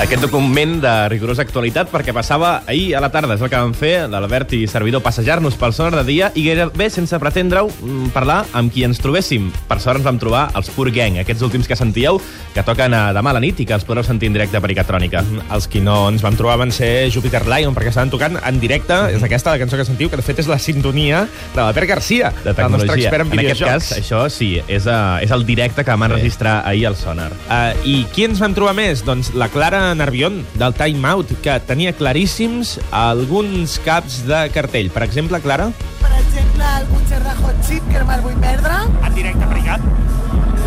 Aquest 0.00 0.22
document 0.24 0.78
de 0.80 0.90
rigorosa 1.12 1.42
actualitat 1.44 1.90
perquè 1.92 2.14
passava 2.16 2.62
ahir 2.64 2.94
a 2.96 3.02
la 3.04 3.10
tarda. 3.12 3.34
És 3.36 3.42
el 3.44 3.50
que 3.52 3.58
vam 3.60 3.74
fer, 3.76 4.06
l'Albert 4.08 4.54
i 4.56 4.62
servidor, 4.64 5.02
passejar-nos 5.04 5.58
pel 5.60 5.74
sonar 5.76 5.98
de 5.98 6.04
dia 6.08 6.30
i 6.32 6.46
gairebé 6.46 6.86
sense 6.88 7.18
pretendre-ho 7.20 7.68
mm, 7.68 8.06
parlar 8.14 8.38
amb 8.56 8.72
qui 8.72 8.86
ens 8.86 8.96
trobéssim. 9.04 9.50
Per 9.68 9.76
sort 9.76 10.00
ens 10.00 10.06
vam 10.08 10.16
trobar 10.22 10.46
els 10.56 10.70
Pur 10.72 10.86
Gang, 10.88 11.18
aquests 11.20 11.44
últims 11.44 11.68
que 11.68 11.76
sentíeu, 11.76 12.16
que 12.54 12.64
toquen 12.64 12.96
a 12.96 13.02
demà 13.12 13.34
a 13.34 13.36
la 13.36 13.42
nit 13.44 13.60
i 13.60 13.66
que 13.68 13.76
els 13.76 13.84
podreu 13.84 14.06
sentir 14.06 14.30
en 14.30 14.38
directe 14.38 14.62
per 14.64 14.70
Icatrònica. 14.72 15.20
Els 15.52 15.68
qui 15.68 15.84
no 15.84 15.98
ens 16.08 16.24
vam 16.24 16.38
trobar 16.40 16.56
van 16.62 16.72
ser 16.72 17.10
Jupiter 17.12 17.44
Lion, 17.44 17.76
perquè 17.76 17.92
estaven 17.92 18.14
tocant 18.16 18.40
en 18.40 18.62
directe. 18.64 18.96
És 19.12 19.28
aquesta 19.28 19.52
la 19.52 19.60
cançó 19.60 19.76
que 19.76 19.84
sentiu, 19.84 20.08
que 20.08 20.16
de 20.16 20.24
fet 20.24 20.40
és 20.40 20.48
la 20.48 20.58
sintonia 20.58 21.26
de 21.28 21.60
l'Albert 21.60 21.92
Garcia, 21.92 22.32
de 22.40 22.56
el 22.56 22.72
nostre 22.72 22.96
expert 22.96 23.28
en, 23.28 23.34
en 23.36 23.44
aquest 23.44 23.60
videojocs. 23.60 23.92
cas, 23.92 24.00
això 24.00 24.24
sí, 24.32 24.54
és, 24.64 24.88
uh, 24.88 25.20
és 25.20 25.36
el 25.36 25.44
directe 25.44 25.84
que 25.84 25.92
vam 25.92 26.08
enregistrar 26.08 26.62
ahir 26.64 26.88
al 26.88 26.96
Sonar. 26.96 27.30
Uh, 27.44 27.76
I 27.84 28.00
qui 28.16 28.24
ens 28.30 28.40
vam 28.40 28.56
trobar 28.56 28.72
més? 28.80 29.04
Doncs 29.04 29.34
la 29.36 29.52
Clara 29.52 29.89
Nervión, 29.94 30.46
del 30.54 30.74
Time 30.74 31.08
Out, 31.08 31.32
que 31.42 31.58
tenia 31.60 31.92
claríssims 31.92 32.78
alguns 32.90 33.78
caps 33.84 34.24
de 34.26 34.50
cartell. 34.54 34.90
Per 34.90 35.02
exemple, 35.02 35.40
Clara? 35.40 35.70
Per 36.00 36.12
exemple, 36.20 36.64
el 36.80 36.86
concert 36.88 37.24
de 37.24 37.34
Hot 37.44 37.66
Chip, 37.68 37.88
que 37.90 37.98
no 37.98 38.06
me'l 38.06 38.20
vull 38.22 38.38
perdre, 38.40 38.78
En 39.06 39.14
directe 39.14 39.46
pregat. 39.46 39.80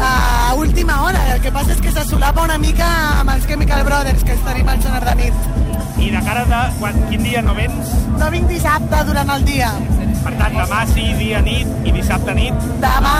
a 0.01 0.53
última 0.55 1.01
hora. 1.03 1.19
El 1.35 1.41
que 1.41 1.51
passa 1.51 1.71
és 1.71 1.79
que 1.81 1.91
se 1.91 2.03
solapa 2.05 2.43
una 2.43 2.57
mica 2.57 2.87
amb 3.21 3.29
els 3.31 3.45
Chemical 3.47 3.83
Brothers, 3.85 4.23
que 4.23 4.35
tenim 4.45 4.67
al 4.69 4.81
sonar 4.83 5.03
de 5.05 5.15
nit. 5.15 5.33
I 5.99 6.09
de 6.11 6.21
cara 6.25 6.43
de 6.45 6.61
quan, 6.79 6.97
quin 7.09 7.23
dia 7.23 7.41
no 7.41 7.53
vens? 7.55 7.87
No 8.19 8.29
vinc 8.31 8.47
dissabte 8.49 9.03
durant 9.07 9.29
el 9.29 9.45
dia. 9.45 9.71
Per 10.23 10.33
tant, 10.39 10.53
demà 10.55 10.85
sí, 10.93 11.05
dia 11.19 11.41
nit 11.43 11.67
i 11.87 11.91
dissabte 11.95 12.33
nit. 12.37 12.67
Demà, 12.83 13.15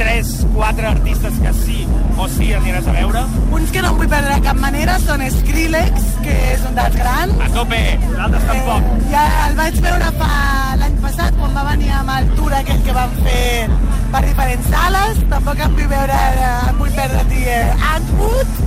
Tres, 0.00 0.28
quatre 0.54 0.86
artistes 0.88 1.34
que 1.42 1.50
sí 1.58 1.82
o 2.16 2.26
sí 2.32 2.46
aniràs 2.56 2.86
a 2.88 2.92
veure. 2.94 3.20
uns 3.52 3.70
que 3.70 3.82
no 3.82 3.90
em 3.90 3.98
vull 3.98 4.08
perdre 4.08 4.34
de 4.38 4.40
cap 4.46 4.56
manera 4.56 4.94
són 5.02 5.20
Skrillex, 5.34 6.06
que 6.24 6.36
és 6.54 6.62
un 6.68 6.74
dels 6.78 6.96
grans. 6.96 7.34
A 7.44 7.48
tope, 7.52 7.80
tampoc. 8.16 8.86
Eh, 8.86 9.10
ja 9.12 9.24
el 9.48 9.56
vaig 9.58 9.76
veure 9.84 10.08
fa 10.22 10.30
l'any 10.80 10.96
passat, 11.04 11.36
quan 11.36 11.52
va 11.58 11.66
venir 11.72 11.90
amb 11.98 12.14
el 12.16 12.30
tour 12.38 12.54
aquell 12.56 12.80
que 12.86 12.96
van 12.96 13.12
fer 13.26 13.68
per 14.14 14.24
diferents 14.24 14.72
sales. 14.72 15.20
Tampoc 15.34 15.60
em 15.66 15.76
vull 15.76 15.92
veure, 15.92 16.18
em 16.70 16.80
vull 16.80 16.96
perdre 16.96 17.24
dir 17.34 17.60
Antwood. 17.92 18.58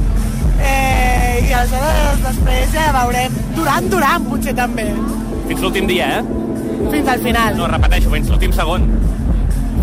Eh, 0.62 1.50
I 1.50 1.54
aleshores 1.54 2.22
després 2.28 2.78
ja 2.78 2.92
veurem. 3.00 3.42
Durant, 3.58 3.90
Durant, 3.90 4.30
potser 4.30 4.54
també. 4.56 4.92
Fins 5.50 5.62
l'últim 5.66 5.90
dia, 5.90 6.20
eh? 6.20 6.24
Fins 6.92 7.08
al 7.08 7.22
final. 7.22 7.58
No, 7.58 7.68
repeteixo, 7.68 8.12
fins 8.14 8.30
l'últim 8.32 8.54
segon. 8.56 8.88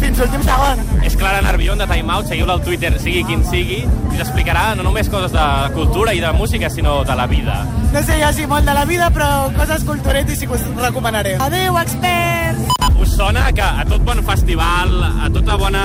Fins 0.01 0.19
l'últim 0.21 0.43
segon. 0.47 0.83
És 1.05 1.17
Clara 1.21 1.43
Nervión 1.45 1.81
de 1.81 1.87
Time 1.91 2.13
Out, 2.15 2.31
seguiu-la 2.31 2.57
al 2.57 2.65
Twitter, 2.65 2.93
sigui 3.03 3.23
quin 3.29 3.45
sigui, 3.45 3.83
i 3.85 4.15
us 4.17 4.23
explicarà 4.25 4.71
no 4.79 4.87
només 4.87 5.11
coses 5.13 5.35
de 5.35 5.47
cultura 5.77 6.15
i 6.17 6.23
de 6.23 6.33
música, 6.37 6.71
sinó 6.73 7.01
de 7.05 7.17
la 7.17 7.27
vida. 7.31 7.61
No 7.93 8.03
sé 8.07 8.21
jo 8.23 8.33
si 8.37 8.47
molt 8.49 8.69
de 8.69 8.77
la 8.77 8.85
vida, 8.89 9.11
però 9.13 9.51
coses 9.59 9.85
culturetes 9.85 10.41
sí 10.41 10.49
que 10.49 10.57
us 10.57 10.67
recomanaré. 10.81 11.37
Adéu, 11.41 11.79
experts! 11.83 12.77
Us 13.01 13.15
sona 13.17 13.47
que 13.57 13.65
a 13.65 13.85
tot 13.89 14.05
bon 14.05 14.21
festival, 14.25 14.99
a 15.25 15.31
tota 15.33 15.57
bona 15.57 15.85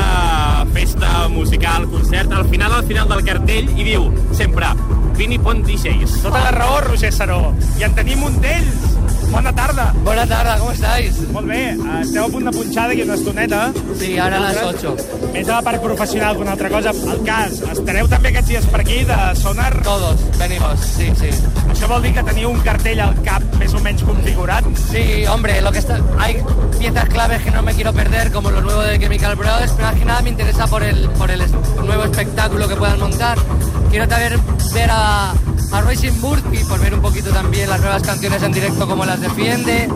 festa 0.75 1.29
musical, 1.31 1.87
concert, 1.91 2.31
al 2.31 2.47
final, 2.51 2.73
al 2.75 2.83
final 2.83 3.07
del 3.07 3.23
cartell, 3.23 3.71
hi 3.71 3.87
diu 3.87 4.09
sempre 4.35 4.73
Vini 5.15 5.39
Pont 5.39 5.63
DJs. 5.63 6.21
Tota 6.25 6.43
la 6.43 6.51
raó, 6.51 6.81
Roger 6.81 7.13
Saró. 7.13 7.53
I 7.79 7.87
en 7.87 7.95
tenim 7.95 8.23
un 8.27 8.35
d'ells. 8.43 8.94
Bona 9.31 9.53
tarda. 9.53 9.93
Buenas 10.03 10.29
tardes, 10.29 10.59
¿cómo 10.59 10.71
estáis? 10.71 11.15
Molt 11.31 11.47
bé, 11.47 11.75
esteu 12.01 12.25
a 12.25 12.29
punt 12.31 12.45
de 12.47 12.51
punxar 12.55 12.87
d'aquí 12.89 13.03
una 13.03 13.15
estoneta. 13.15 13.71
Sí, 13.99 14.17
ahora 14.17 14.37
a 14.37 14.39
las 14.39 14.57
8. 14.63 14.95
Més 15.33 15.49
a 15.49 15.57
la 15.57 15.61
part 15.65 15.81
professional 15.83 16.35
que 16.35 16.43
una 16.43 16.53
altra 16.53 16.69
cosa. 16.69 16.93
El 17.13 17.23
cas, 17.27 17.59
estareu 17.73 18.07
també 18.11 18.31
aquests 18.31 18.51
dies 18.53 18.67
per 18.71 18.81
aquí 18.83 19.01
de 19.07 19.17
Sonar? 19.41 19.71
Todos 19.83 20.21
venimos, 20.39 20.79
sí, 20.79 21.09
sí. 21.19 21.31
Això 21.69 21.89
vol 21.91 22.05
dir 22.05 22.13
que 22.15 22.23
teniu 22.23 22.51
un 22.53 22.61
cartell 22.63 23.01
al 23.03 23.15
cap 23.25 23.43
més 23.59 23.73
o 23.75 23.81
menys 23.83 24.05
configurat? 24.07 24.69
Sí, 24.91 25.25
hombre, 25.27 25.59
lo 25.61 25.71
que 25.71 25.79
está, 25.83 25.99
hay 26.19 26.37
piezas 26.79 27.09
claves 27.09 27.41
que 27.43 27.51
no 27.51 27.61
me 27.63 27.73
quiero 27.73 27.93
perder, 27.93 28.31
como 28.31 28.51
lo 28.51 28.61
nuevo 28.61 28.81
de 28.81 28.99
Chemical 28.99 29.35
Brothers, 29.35 29.73
pero 29.73 29.89
más 29.89 29.99
que 29.99 30.05
nada 30.05 30.21
me 30.21 30.29
interesa 30.29 30.67
por 30.67 30.83
el, 30.83 31.09
por 31.11 31.31
el 31.31 31.41
nuevo 31.85 32.03
espectáculo 32.03 32.67
que 32.67 32.75
puedan 32.75 32.99
montar. 32.99 33.37
Quiero 33.89 34.07
también 34.07 34.39
ver 34.73 34.89
a, 34.91 35.33
a 35.71 35.81
Racing 35.81 36.19
Murphy, 36.21 36.63
por 36.67 36.79
ver 36.79 36.93
un 36.93 37.01
poquito 37.01 37.31
también 37.31 37.69
las 37.69 37.79
nuevas 37.79 38.03
canciones 38.03 38.41
en 38.43 38.51
directo, 38.51 38.87
como 38.87 39.05
las 39.05 39.19
defiende. 39.19 39.89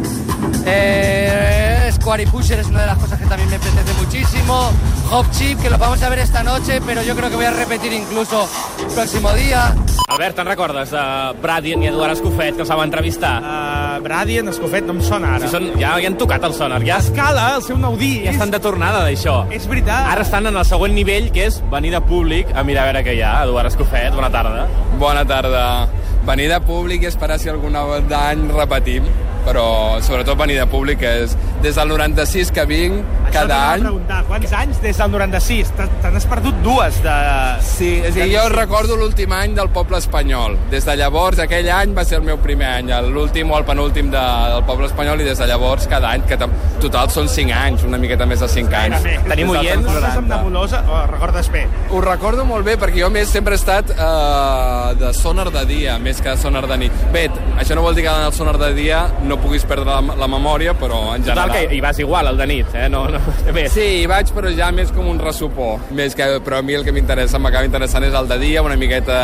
Eh, 0.65 1.68
Square 1.91 2.23
y 2.23 2.25
Pusher 2.27 2.59
es 2.59 2.67
una 2.67 2.81
de 2.81 2.87
las 2.87 2.97
cosas 2.97 3.19
que 3.19 3.25
también 3.25 3.49
me 3.49 3.55
apetece 3.55 3.93
muchísimo. 4.01 4.71
Hop 5.11 5.25
Chip, 5.31 5.59
que 5.59 5.69
lo 5.69 5.77
vamos 5.77 6.01
a 6.03 6.09
ver 6.09 6.19
esta 6.19 6.43
noche, 6.43 6.81
pero 6.85 7.01
yo 7.01 7.15
creo 7.15 7.29
que 7.29 7.35
voy 7.35 7.45
a 7.45 7.51
repetir 7.51 7.91
incluso 7.93 8.47
el 8.79 8.93
próximo 8.93 9.31
día. 9.33 9.75
Albert, 10.09 10.35
te'n 10.39 10.47
recordes 10.49 10.89
de 10.89 11.01
Bradien 11.41 11.83
i 11.83 11.87
Eduard 11.91 12.15
Escofet, 12.15 12.55
que 12.57 12.63
els 12.65 12.71
vam 12.71 12.81
entrevistar? 12.81 13.35
Uh, 13.45 13.99
Bradien, 14.01 14.47
Escofet, 14.49 14.87
no 14.87 14.95
em 14.97 15.03
sona 15.05 15.35
ara. 15.35 15.45
Si 15.45 15.53
són, 15.53 15.67
ja, 15.77 15.93
ja 16.01 16.09
han 16.09 16.17
tocat 16.17 16.47
el 16.47 16.55
sonar, 16.57 16.79
ja, 16.81 16.97
Escala, 16.97 17.45
el 17.59 17.65
seu 17.65 17.77
nou 17.77 17.93
disc. 17.99 18.23
ja 18.25 18.33
estan 18.33 18.49
de 18.49 18.59
tornada 18.63 19.03
d'això. 19.05 19.43
És 19.53 19.67
veritat. 19.69 20.09
Ara 20.09 20.25
estan 20.25 20.49
en 20.49 20.57
el 20.57 20.65
següent 20.65 20.97
nivell, 20.97 21.29
que 21.35 21.45
és 21.45 21.61
venir 21.69 21.93
de 21.93 22.01
públic 22.01 22.49
a 22.55 22.65
mirar 22.65 22.87
a 22.87 22.91
veure 22.91 23.05
què 23.05 23.19
hi 23.19 23.21
ha. 23.21 23.35
Eduard 23.45 23.69
Escofet, 23.69 24.09
bona 24.17 24.31
tarda. 24.33 24.65
Bona 24.97 25.25
tarda. 25.29 25.63
Venir 26.25 26.49
de 26.49 26.59
públic 26.65 27.05
i 27.05 27.09
esperar 27.09 27.37
si 27.39 27.49
algun 27.49 27.77
d'any 28.09 28.49
repetim, 28.57 29.05
però 29.45 30.01
sobretot 30.01 30.37
venir 30.37 30.57
de 30.57 30.65
públic, 30.69 31.05
és 31.05 31.37
des 31.61 31.75
del 31.75 31.89
96 31.89 32.51
que 32.55 32.63
vinc, 32.65 33.18
cada 33.33 33.59
any. 33.73 33.83
preguntar, 33.85 34.23
quants 34.27 34.53
anys 34.53 34.81
des 34.83 34.97
del 34.97 35.11
96? 35.11 35.71
Te- 35.77 36.11
n'has 36.11 36.25
perdut 36.29 36.61
dues 36.65 36.99
de... 37.03 37.15
Sí, 37.65 37.91
és 38.03 38.15
a 38.15 38.17
dir, 38.19 38.27
jo 38.33 38.45
recordo 38.53 38.97
l'últim 38.99 39.33
any 39.35 39.55
del 39.57 39.69
poble 39.75 39.97
espanyol. 40.01 40.57
Des 40.71 40.85
de 40.85 40.95
llavors, 40.99 41.39
aquell 41.43 41.69
any 41.73 41.95
va 41.97 42.05
ser 42.07 42.19
el 42.19 42.25
meu 42.27 42.39
primer 42.41 42.67
any, 42.79 42.91
l'últim 43.09 43.51
o 43.51 43.57
el 43.59 43.65
penúltim 43.67 44.11
de, 44.13 44.25
del 44.53 44.65
poble 44.67 44.89
espanyol, 44.89 45.21
i 45.21 45.29
des 45.29 45.39
de 45.39 45.47
llavors 45.49 45.87
cada 45.91 46.13
any, 46.15 46.25
que 46.29 46.37
total 46.81 47.09
són 47.13 47.29
5 47.29 47.55
anys, 47.55 47.85
una 47.87 47.99
miqueta 48.01 48.25
més 48.29 48.41
de 48.43 48.49
5 48.49 48.79
anys. 48.83 49.07
Tenim 49.29 49.53
oients? 49.55 49.85
Estàs 49.89 50.19
amb 50.19 50.29
90. 50.29 50.35
nebulosa? 50.35 50.83
Oh, 50.89 51.03
recordes 51.11 51.49
bé. 51.53 51.65
Ho 51.91 52.01
recordo 52.03 52.45
molt 52.45 52.65
bé 52.65 52.77
perquè 52.79 53.01
jo 53.03 53.09
a 53.09 53.13
més 53.13 53.29
sempre 53.33 53.55
he 53.55 53.59
estat 53.59 53.91
eh, 53.93 54.95
de 54.99 55.13
sonar 55.17 55.49
de 55.53 55.65
dia 55.69 55.97
més 55.99 56.21
que 56.21 56.29
de 56.33 56.37
sonar 56.41 56.65
de 56.69 56.77
nit. 56.85 57.03
Bé, 57.13 57.27
això 57.59 57.77
no 57.77 57.83
vol 57.85 57.95
dir 57.97 58.05
que 58.05 58.11
en 58.13 58.27
el 58.27 58.33
sonar 58.33 58.57
de 58.61 58.73
dia 58.77 59.03
no 59.23 59.37
puguis 59.41 59.65
perdre 59.69 59.89
la, 59.89 60.15
la 60.19 60.29
memòria, 60.31 60.73
però 60.77 61.15
en 61.15 61.23
Total, 61.25 61.49
general... 61.49 61.69
que 61.69 61.75
hi 61.75 61.81
vas 61.83 61.99
igual, 61.99 62.27
al 62.31 62.37
de 62.39 62.47
nit, 62.49 62.73
eh? 62.75 62.87
No, 62.89 63.05
no, 63.11 63.18
bé. 63.53 63.65
Sí, 63.71 63.87
hi 64.01 64.05
vaig, 64.09 64.31
però 64.35 64.51
ja 64.55 64.69
més 64.75 64.93
com 64.95 65.07
un 65.11 65.19
ressupor. 65.21 65.79
Més 65.95 66.15
que, 66.17 66.27
però 66.45 66.59
a 66.59 66.65
mi 66.65 66.77
el 66.77 66.85
que 66.87 66.93
m'interessa, 66.95 67.41
m'acaba 67.41 67.67
interessant 67.67 68.05
és 68.07 68.15
el 68.17 68.29
de 68.29 68.39
dia, 68.41 68.63
una 68.65 68.77
miqueta 68.79 69.19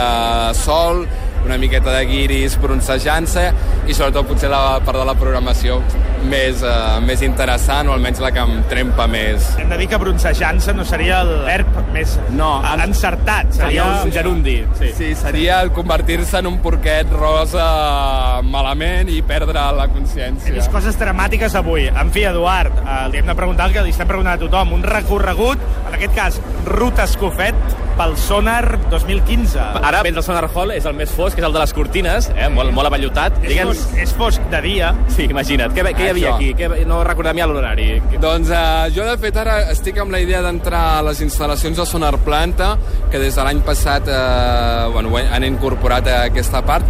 sol, 0.57 1.05
una 1.45 1.59
miqueta 1.61 1.93
de 1.93 2.03
guiris 2.09 2.57
bronzejant-se 2.61 3.45
i 3.85 3.93
sobretot 3.93 4.27
potser 4.29 4.49
la 4.49 4.79
part 4.85 4.97
de 4.97 5.05
la 5.07 5.17
programació 5.19 5.81
més, 6.25 6.61
uh, 6.65 6.99
més 7.05 7.21
interessant, 7.25 7.87
o 7.89 7.93
almenys 7.95 8.19
la 8.23 8.31
que 8.35 8.39
em 8.43 8.63
trempa 8.71 9.05
més. 9.07 9.47
Hem 9.61 9.69
de 9.69 9.77
dir 9.77 9.87
que 9.91 9.97
bronzejant-se 10.01 10.73
no 10.73 10.85
seria 10.85 11.21
el 11.21 11.31
verb 11.45 11.67
més 11.93 12.17
No, 12.35 12.61
en- 12.73 12.81
encertat. 12.89 13.51
Seria 13.55 13.85
un 14.03 14.11
gerundi. 14.11 14.57
Sí. 14.79 14.91
Sí, 14.97 15.15
seria 15.15 15.61
el 15.61 15.71
convertir-se 15.71 16.39
en 16.39 16.47
un 16.47 16.59
porquet 16.63 17.09
rosa 17.11 18.41
malament 18.43 19.09
i 19.09 19.21
perdre 19.21 19.59
la 19.77 19.87
consciència. 19.91 20.53
vist 20.53 20.71
coses 20.71 20.97
dramàtiques 20.99 21.55
avui. 21.55 21.87
En 21.87 22.11
fi, 22.11 22.23
Eduard, 22.23 22.71
eh, 22.77 23.09
li 23.11 23.17
hem 23.19 23.25
de 23.27 23.35
preguntar 23.35 23.67
el 23.67 23.73
que 23.73 23.81
li 23.83 23.89
estem 23.91 24.07
preguntant 24.07 24.35
a 24.35 24.43
tothom. 24.45 24.73
Un 24.73 24.83
recorregut, 24.83 25.59
en 25.87 25.93
aquest 25.93 26.15
cas, 26.15 26.41
Ruta 26.65 27.03
Escofet, 27.03 27.55
pel 27.97 28.15
Sonar 28.19 28.77
2015. 28.91 29.59
Ara, 29.81 30.01
mentre 30.03 30.21
el 30.21 30.25
Sonar 30.27 30.49
Hall 30.53 30.73
és 30.75 30.85
el 30.87 30.95
més 30.97 31.11
fosc, 31.15 31.35
que 31.37 31.43
és 31.43 31.47
el 31.47 31.55
de 31.55 31.61
les 31.61 31.73
cortines, 31.75 32.29
eh? 32.35 32.49
molt, 32.53 32.73
molt 32.75 32.91
avallotat. 32.91 33.39
És 33.43 33.49
Digue'ns... 33.53 33.81
fosc, 33.81 33.97
és 34.03 34.13
fosc 34.19 34.47
de 34.51 34.61
dia. 34.65 34.91
Sí, 35.15 35.27
imagina't. 35.31 35.75
Què, 35.75 35.85
què 35.95 36.07
hi 36.07 36.13
havia 36.13 36.31
Això. 36.33 36.37
aquí? 36.37 36.51
Què, 36.59 36.85
no 36.89 37.01
recordem 37.07 37.41
ja 37.41 37.49
l'horari. 37.49 37.89
Doncs 38.21 38.51
eh, 38.51 38.63
jo, 38.95 39.07
de 39.07 39.17
fet, 39.21 39.41
ara 39.41 39.57
estic 39.73 39.99
amb 40.03 40.15
la 40.15 40.21
idea 40.23 40.43
d'entrar 40.45 40.85
a 40.99 41.03
les 41.09 41.21
instal·lacions 41.25 41.79
de 41.81 41.89
Sonar 41.89 42.15
Planta, 42.25 42.75
que 43.11 43.21
des 43.21 43.35
de 43.35 43.47
l'any 43.47 43.61
passat 43.65 44.09
eh, 44.11 44.87
bueno, 44.93 45.15
han 45.15 45.47
incorporat 45.47 46.11
a 46.11 46.23
aquesta 46.31 46.63
part, 46.65 46.87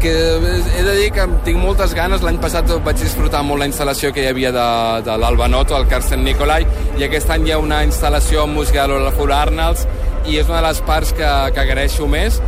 que 0.00 0.12
he 0.12 0.82
de 0.84 0.94
dir 0.96 1.10
que 1.12 1.24
tinc 1.46 1.58
moltes 1.60 1.94
ganes. 1.96 2.24
L'any 2.24 2.38
passat 2.42 2.70
vaig 2.84 2.98
disfrutar 3.00 3.42
molt 3.46 3.62
la 3.62 3.68
instal·lació 3.70 4.12
que 4.14 4.24
hi 4.24 4.28
havia 4.30 4.52
de, 4.54 4.66
de 5.06 5.16
l'Alba 5.20 5.48
Noto, 5.48 5.76
el 5.78 5.88
Carsten 5.90 6.24
Nicolai, 6.24 6.66
i 7.00 7.06
aquest 7.06 7.32
any 7.32 7.48
hi 7.48 7.56
ha 7.56 7.62
una 7.62 7.82
instal·lació 7.86 8.44
amb 8.44 8.60
música 8.60 8.84
de 8.84 8.94
l'Olafur 8.94 9.30
Arnalds, 9.34 9.86
i 10.26 10.38
és 10.40 10.48
una 10.50 10.60
de 10.60 10.68
les 10.68 10.80
parts 10.86 11.12
que, 11.16 11.32
que 11.54 11.62
agraeixo 11.62 12.08
més. 12.10 12.40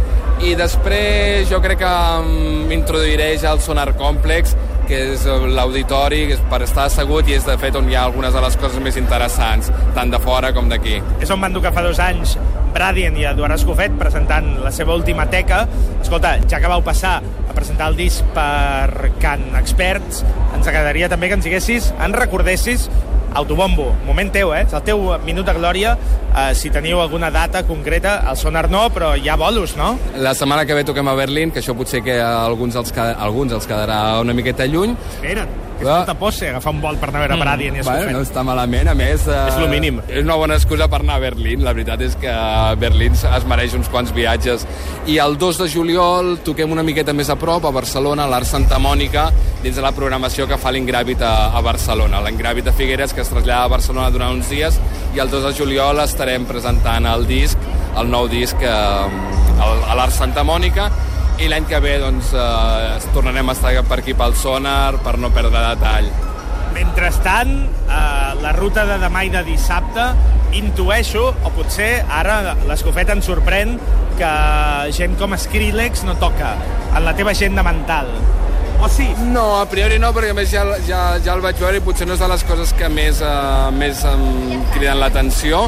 I 0.44 0.54
després 0.58 1.48
jo 1.50 1.58
crec 1.62 1.80
que 1.80 1.90
mm, 1.90 2.66
m'introduiré 2.70 3.32
ja 3.42 3.52
al 3.54 3.62
Sonar 3.62 3.90
Complex, 3.98 4.54
que 4.88 5.00
és 5.14 5.24
eh, 5.26 5.48
l'auditori 5.54 6.22
per 6.50 6.62
estar 6.66 6.86
assegut 6.88 7.28
i 7.28 7.36
és 7.36 7.46
de 7.46 7.56
fet 7.60 7.76
on 7.78 7.90
hi 7.90 7.98
ha 7.98 8.04
algunes 8.06 8.34
de 8.34 8.42
les 8.44 8.56
coses 8.60 8.78
més 8.82 8.96
interessants, 9.00 9.72
tant 9.96 10.14
de 10.14 10.20
fora 10.22 10.52
com 10.56 10.70
d'aquí. 10.70 11.00
És 11.20 11.34
on 11.34 11.42
van 11.42 11.54
dur 11.54 11.64
que 11.66 11.74
fa 11.74 11.84
dos 11.84 12.00
anys 12.02 12.36
Bradien 12.74 13.16
i 13.18 13.26
Eduard 13.26 13.56
Escofet 13.56 13.94
presentant 13.98 14.46
la 14.62 14.70
seva 14.74 14.94
última 14.94 15.26
teca. 15.30 15.64
Escolta, 16.02 16.36
ja 16.50 16.60
que 16.62 16.70
vau 16.70 16.84
passar 16.86 17.18
a 17.18 17.56
presentar 17.56 17.90
el 17.90 17.98
disc 17.98 18.26
per 18.36 19.10
Can 19.22 19.48
Experts, 19.58 20.22
ens 20.54 20.68
agradaria 20.70 21.10
també 21.10 21.30
que 21.30 21.38
ens 21.40 21.48
diguessis, 21.48 21.92
ens 21.98 22.18
recordessis 22.18 22.86
Autobombo, 23.34 23.90
moment 24.06 24.32
teu, 24.32 24.52
eh? 24.56 24.64
És 24.64 24.74
el 24.76 24.82
teu 24.86 25.04
minut 25.26 25.46
de 25.46 25.54
glòria. 25.56 25.94
Uh, 26.28 26.50
si 26.56 26.72
teniu 26.72 27.00
alguna 27.02 27.30
data 27.34 27.64
concreta, 27.68 28.18
el 28.30 28.36
Sonar 28.40 28.68
no, 28.72 28.86
però 28.94 29.14
hi 29.16 29.28
ha 29.28 29.36
bolos, 29.36 29.76
no? 29.76 29.94
La 30.16 30.34
setmana 30.38 30.66
que 30.66 30.76
ve 30.76 30.84
toquem 30.88 31.08
a 31.08 31.16
Berlín, 31.18 31.52
que 31.52 31.62
això 31.62 31.76
potser 31.76 32.02
que 32.06 32.18
a 32.20 32.44
alguns 32.46 32.76
els, 32.78 32.92
queda, 32.94 33.16
alguns 33.24 33.52
els 33.56 33.68
quedarà 33.68 34.20
una 34.24 34.36
miqueta 34.36 34.66
lluny. 34.68 34.96
Espera't, 35.18 35.67
que 35.78 35.86
és 35.86 35.90
molta 35.90 36.14
posse 36.18 36.48
agafar 36.50 36.72
un 36.74 36.80
vol 36.82 36.98
per 37.00 37.08
anar 37.08 37.22
a 37.22 37.26
veure 37.26 37.38
Bradien 37.40 37.76
i 37.78 37.82
Escofet. 37.82 38.04
Bueno, 38.08 38.18
no 38.18 38.26
està 38.26 38.42
malament, 38.46 38.90
a 38.90 38.94
més... 38.98 39.26
Eh, 39.30 39.38
És 39.48 39.58
lo 39.62 39.68
mínim. 39.70 40.00
És 40.08 40.24
una 40.24 40.36
bona 40.40 40.58
excusa 40.58 40.88
per 40.90 41.00
anar 41.04 41.18
a 41.18 41.22
Berlín. 41.22 41.62
La 41.66 41.72
veritat 41.76 42.02
és 42.04 42.16
que 42.20 42.34
Berlín 42.82 43.14
es 43.18 43.46
mereix 43.48 43.76
uns 43.78 43.90
quants 43.92 44.12
viatges. 44.16 44.66
I 45.06 45.18
el 45.22 45.38
2 45.38 45.62
de 45.62 45.68
juliol 45.72 46.34
toquem 46.46 46.74
una 46.74 46.84
miqueta 46.86 47.14
més 47.16 47.30
a 47.30 47.38
prop, 47.40 47.64
a 47.64 47.72
Barcelona, 47.74 48.26
a 48.26 48.32
l'Art 48.32 48.50
Santa 48.50 48.80
Mònica, 48.82 49.28
dins 49.62 49.78
de 49.78 49.84
la 49.84 49.94
programació 49.96 50.48
que 50.50 50.58
fa 50.60 50.72
l'Ingràvit 50.74 51.22
a, 51.22 51.34
a 51.56 51.62
Barcelona. 51.64 52.22
L'Ingràvit 52.26 52.68
a 52.68 52.74
Figueres, 52.76 53.14
que 53.14 53.22
es 53.24 53.30
trasllada 53.32 53.64
a 53.68 53.72
Barcelona 53.76 54.10
durant 54.14 54.34
uns 54.36 54.50
dies, 54.52 54.78
i 55.14 55.22
el 55.22 55.30
2 55.30 55.48
de 55.48 55.54
juliol 55.58 56.02
estarem 56.04 56.46
presentant 56.48 57.06
el 57.06 57.26
disc, 57.28 57.58
el 57.98 58.10
nou 58.10 58.28
disc 58.30 58.60
eh, 58.62 58.70
a 59.58 59.94
l'Art 59.98 60.14
Santa 60.14 60.44
Mònica, 60.46 60.90
i 61.38 61.48
l'any 61.50 61.66
que 61.70 61.78
ve 61.80 61.98
doncs, 62.02 62.32
eh, 62.34 63.10
tornarem 63.14 63.48
a 63.48 63.54
estar 63.54 63.74
per 63.86 64.00
aquí 64.00 64.14
pel 64.14 64.34
Sonar 64.34 64.98
per 65.04 65.18
no 65.18 65.30
perdre 65.30 65.60
detall. 65.62 66.08
Mentrestant, 66.74 67.52
eh, 67.88 68.34
la 68.42 68.52
ruta 68.52 68.84
de 68.86 68.98
demà 68.98 69.24
i 69.24 69.30
de 69.30 69.42
dissabte, 69.46 70.08
intueixo, 70.58 71.28
o 71.44 71.52
potser 71.54 72.04
ara 72.10 72.56
l'Escofet 72.66 73.10
ens 73.14 73.28
sorprèn, 73.30 73.78
que 74.18 74.32
gent 74.96 75.14
com 75.18 75.36
Skrillex 75.38 76.02
no 76.04 76.16
toca 76.18 76.56
en 76.94 77.04
la 77.04 77.14
teva 77.14 77.30
agenda 77.30 77.62
mental. 77.62 78.10
O 78.80 78.88
sí? 78.88 79.08
No, 79.32 79.60
a 79.60 79.66
priori 79.66 79.98
no, 79.98 80.12
perquè 80.14 80.30
a 80.30 80.36
més 80.38 80.50
ja, 80.50 80.62
ja, 80.86 81.02
ja 81.22 81.34
el 81.34 81.42
vaig 81.42 81.58
veure 81.58 81.78
i 81.78 81.82
potser 81.82 82.06
no 82.06 82.14
és 82.14 82.22
de 82.22 82.28
les 82.30 82.44
coses 82.46 82.72
que 82.78 82.90
més, 82.90 83.22
uh, 83.26 83.70
més 83.74 84.04
em 84.06 84.62
criden 84.74 85.00
l'atenció, 85.02 85.64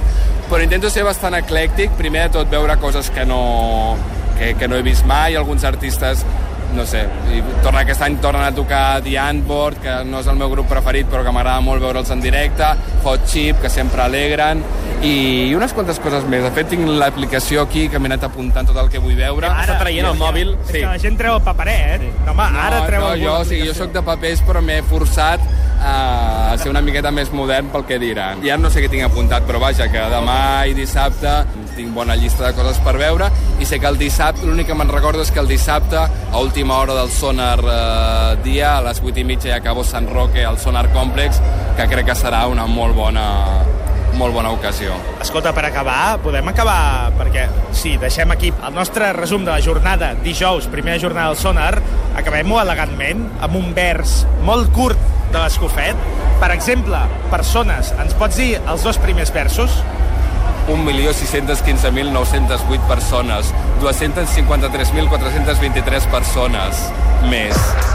però 0.51 0.63
intento 0.63 0.91
ser 0.91 1.03
bastant 1.07 1.35
eclèctic, 1.39 1.95
primer 1.99 2.29
de 2.29 2.39
tot 2.39 2.51
veure 2.51 2.79
coses 2.83 3.11
que 3.15 3.27
no, 3.27 3.41
que, 4.41 4.55
que 4.57 4.69
no 4.69 4.81
he 4.81 4.87
vist 4.87 5.05
mai, 5.09 5.37
alguns 5.37 5.69
artistes 5.69 6.25
no 6.75 6.85
sé, 6.87 7.03
i 7.35 7.41
torna, 7.65 7.83
aquest 7.83 8.03
any 8.07 8.17
tornen 8.23 8.45
a 8.47 8.53
tocar 8.55 9.01
The 9.03 9.17
Antwoord, 9.19 9.81
que 9.83 9.95
no 10.07 10.21
és 10.23 10.29
el 10.31 10.39
meu 10.39 10.51
grup 10.53 10.69
preferit, 10.71 11.09
però 11.11 11.25
que 11.27 11.33
m'agrada 11.35 11.63
molt 11.65 11.83
veure'ls 11.83 12.13
en 12.15 12.23
directe, 12.23 12.69
Hot 13.03 13.27
Chip, 13.31 13.61
que 13.63 13.71
sempre 13.73 14.05
alegren, 14.05 14.63
i 15.03 15.51
unes 15.57 15.75
quantes 15.75 15.99
coses 16.03 16.27
més. 16.31 16.45
De 16.47 16.53
fet, 16.55 16.71
tinc 16.71 16.87
l'aplicació 17.01 17.65
aquí, 17.67 17.89
que 17.91 17.99
m'he 17.99 18.11
anat 18.13 18.29
apuntant 18.29 18.69
tot 18.69 18.79
el 18.81 18.91
que 18.93 19.03
vull 19.03 19.17
veure. 19.19 19.51
Està 19.51 19.79
traient 19.81 20.11
el 20.13 20.19
mòbil. 20.21 20.55
És 20.69 20.75
que 20.77 20.85
la 20.87 20.99
gent 21.03 21.19
treu 21.21 21.39
el 21.39 21.45
paperet. 21.47 22.05
Sí. 22.05 22.13
No, 22.27 22.37
home, 22.37 22.47
ara 22.67 22.85
treu 22.87 23.07
no, 23.07 23.15
jo, 23.19 23.35
o 23.41 23.49
sigui, 23.49 23.67
jo 23.69 23.77
sóc 23.77 23.95
de 23.97 24.05
papers, 24.07 24.45
però 24.47 24.63
m'he 24.65 24.81
forçat 24.91 25.43
a 25.81 26.57
ser 26.61 26.69
una 26.69 26.83
miqueta 26.85 27.11
més 27.11 27.31
modern 27.33 27.71
pel 27.73 27.87
que 27.89 27.99
diran. 27.99 28.45
Ja 28.45 28.59
no 28.61 28.71
sé 28.71 28.85
què 28.85 28.91
tinc 28.93 29.07
apuntat, 29.09 29.47
però 29.49 29.63
vaja, 29.63 29.89
que 29.91 30.03
demà 30.13 30.41
i 30.69 30.77
dissabte 30.77 31.41
tinc 31.77 31.95
bona 31.97 32.17
llista 32.19 32.45
de 32.45 32.53
coses 32.59 32.79
per 32.85 32.99
veure 33.01 33.31
i 33.61 33.67
sé 33.69 33.79
que 33.79 33.89
el 33.91 33.99
dissabte, 34.01 34.47
l'únic 34.49 34.71
que 34.71 34.75
me'n 34.77 34.89
recordo 34.89 35.21
és 35.21 35.31
que 35.31 35.41
el 35.43 35.49
dissabte, 35.51 36.01
a 36.01 36.41
última 36.41 36.79
hora 36.81 36.95
del 36.97 37.11
Sonar 37.13 37.59
eh, 37.61 38.37
dia, 38.45 38.79
a 38.79 38.85
les 38.87 39.03
8 39.05 39.21
i 39.21 39.25
mitja, 39.29 39.51
ja 39.53 39.59
acabo 39.61 39.85
Sant 39.85 40.09
Roque 40.09 40.45
al 40.49 40.57
Sonar 40.59 40.87
Complex, 40.95 41.43
que 41.77 41.87
crec 41.91 42.09
que 42.09 42.17
serà 42.17 42.47
una 42.49 42.65
molt 42.65 42.97
bona, 42.97 43.27
molt 44.17 44.35
bona 44.35 44.55
ocasió. 44.57 44.97
Escolta, 45.21 45.53
per 45.53 45.67
acabar, 45.69 46.17
podem 46.25 46.49
acabar, 46.49 47.13
perquè 47.21 47.47
sí, 47.77 47.99
deixem 48.01 48.33
aquí 48.33 48.49
el 48.53 48.75
nostre 48.75 49.13
resum 49.13 49.45
de 49.45 49.53
la 49.53 49.61
jornada, 49.61 50.15
dijous, 50.25 50.71
primera 50.73 50.99
jornada 51.03 51.35
del 51.35 51.41
Sonar, 51.41 51.75
acabem-ho 52.17 52.63
elegantment, 52.65 53.27
amb 53.45 53.61
un 53.61 53.75
vers 53.77 54.23
molt 54.47 54.73
curt 54.73 55.09
de 55.31 55.39
l'Escofet. 55.39 56.09
Per 56.41 56.49
exemple, 56.57 57.05
persones, 57.29 57.93
ens 58.01 58.17
pots 58.17 58.41
dir 58.41 58.55
els 58.65 58.89
dos 58.89 58.99
primers 59.05 59.37
versos? 59.37 59.83
1.615.908 60.71 62.89
persones, 62.89 63.53
253.423 63.83 66.07
persones 66.15 66.75
més. 67.29 67.90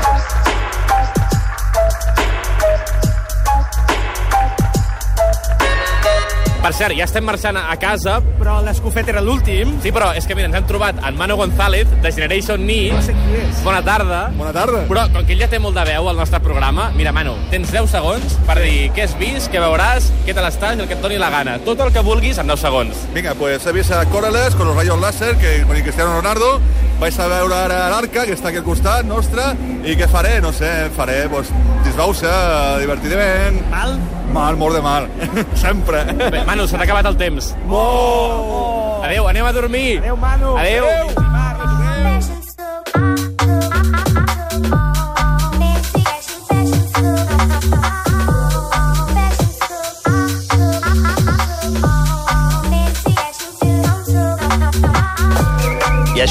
Per 6.66 6.72
cert, 6.74 6.96
ja 6.98 7.06
estem 7.06 7.22
marxant 7.22 7.60
a 7.62 7.76
casa, 7.78 8.16
Però 8.40 8.56
l'Escofet 8.66 9.12
era 9.12 9.22
l'últim. 9.22 9.76
Sí, 9.84 9.92
però 9.94 10.08
és 10.18 10.26
que 10.26 10.34
mira, 10.34 10.48
ens 10.50 10.58
hem 10.58 10.66
trobat 10.66 10.98
en 10.98 11.18
Manu 11.20 11.36
González, 11.38 11.92
de 12.02 12.12
Generation 12.12 12.64
Ni. 12.66 12.90
No 12.90 13.04
sé 13.06 13.14
qui 13.14 13.36
és. 13.38 13.60
Bona 13.62 13.84
tarda. 13.86 14.24
Bona 14.34 14.54
tarda. 14.56 14.82
Però 14.90 15.04
com 15.14 15.28
que 15.28 15.36
ell 15.36 15.44
ja 15.44 15.50
té 15.52 15.60
molt 15.62 15.78
de 15.78 15.84
veu 15.86 16.10
al 16.10 16.18
nostre 16.18 16.40
programa, 16.42 16.88
mira, 16.98 17.14
Manu, 17.14 17.36
tens 17.52 17.70
10 17.70 17.92
segons 17.94 18.40
per 18.48 18.58
dir 18.64 18.90
què 18.98 19.06
has 19.06 19.14
vist, 19.20 19.52
què 19.54 19.62
veuràs, 19.62 20.10
què 20.26 20.34
tal 20.34 20.50
estàs 20.50 20.74
i 20.80 20.82
el 20.82 20.90
que 20.90 20.98
et 20.98 21.06
doni 21.06 21.22
la 21.22 21.30
gana. 21.30 21.60
Tot 21.70 21.86
el 21.86 21.94
que 21.94 22.02
vulguis 22.02 22.42
en 22.42 22.50
10 22.50 22.66
segons. 22.66 23.06
Venga, 23.14 23.38
pues 23.38 23.70
he 23.70 23.76
vist 23.78 23.94
a 23.94 24.02
Corales 24.10 24.58
con 24.58 24.66
los 24.66 24.76
rayos 24.76 25.00
láser, 25.00 25.38
que 25.38 25.62
con 25.68 25.78
el 25.78 25.84
Cristiano 25.84 26.18
Ronaldo. 26.18 26.60
Vais 26.98 27.18
a 27.20 27.28
veure 27.28 27.62
ara 27.62 27.90
l'Arca, 27.92 28.26
que 28.26 28.34
està 28.34 28.50
aquí 28.50 28.64
al 28.64 28.66
costat 28.66 29.06
nostre, 29.06 29.52
i 29.86 29.94
què 30.00 30.10
faré? 30.10 30.40
No 30.42 30.54
sé, 30.56 30.90
faré, 30.98 31.26
pues, 31.30 31.54
disbausa, 31.86 32.80
divertidament... 32.82 33.62
Mal? 33.70 34.00
Mal, 34.34 34.58
molt 34.58 34.76
de 34.76 34.82
mal. 34.82 35.08
Sempre. 35.66 36.04
Bé, 36.14 36.44
Manu, 36.48 36.68
s'ha 36.68 36.82
acabat 36.82 37.06
el 37.12 37.20
temps. 37.20 37.54
Oh! 37.70 39.02
Adéu, 39.06 39.28
anem 39.30 39.46
a 39.46 39.54
dormir. 39.54 40.00
Adéu, 40.00 40.18
Manu. 40.18 40.58
Adéu. 40.58 40.86
I 40.86 41.25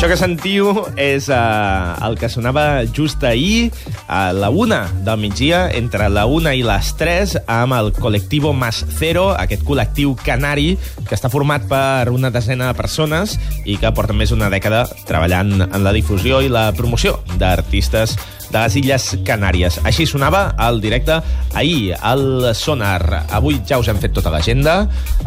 això 0.04 0.18
que 0.18 0.20
sentiu 0.20 0.66
és 1.00 1.30
uh, 1.32 1.94
el 2.04 2.18
que 2.20 2.28
sonava 2.28 2.84
just 2.92 3.22
ahir 3.24 3.70
a 4.04 4.34
la 4.36 4.50
una 4.52 4.82
del 5.06 5.22
migdia, 5.22 5.70
entre 5.72 6.10
la 6.12 6.26
una 6.28 6.52
i 6.52 6.60
les 6.66 6.90
3, 7.00 7.38
amb 7.48 7.72
el 7.78 7.88
col·lectivo 7.96 8.52
Más 8.52 8.82
Cero, 8.98 9.30
aquest 9.32 9.64
col·lectiu 9.64 10.12
canari 10.20 10.74
que 11.08 11.16
està 11.16 11.32
format 11.32 11.64
per 11.70 12.12
una 12.12 12.28
desena 12.34 12.68
de 12.68 12.76
persones 12.76 13.38
i 13.64 13.78
que 13.80 13.94
porta 13.96 14.12
més 14.12 14.34
d'una 14.34 14.52
dècada 14.52 14.84
treballant 15.08 15.70
en 15.70 15.80
la 15.86 15.96
difusió 15.96 16.44
i 16.44 16.52
la 16.52 16.68
promoció 16.76 17.22
d'artistes 17.40 18.18
de 18.54 18.60
les 18.62 18.76
Illes 18.78 19.06
Canàries. 19.26 19.80
Així 19.88 20.06
sonava 20.06 20.44
el 20.68 20.80
directe 20.82 21.18
ahir 21.58 21.94
al 21.98 22.52
Sonar. 22.54 23.24
Avui 23.34 23.58
ja 23.66 23.80
us 23.82 23.90
hem 23.90 23.98
fet 24.02 24.14
tota 24.14 24.30
l'agenda. 24.30 24.84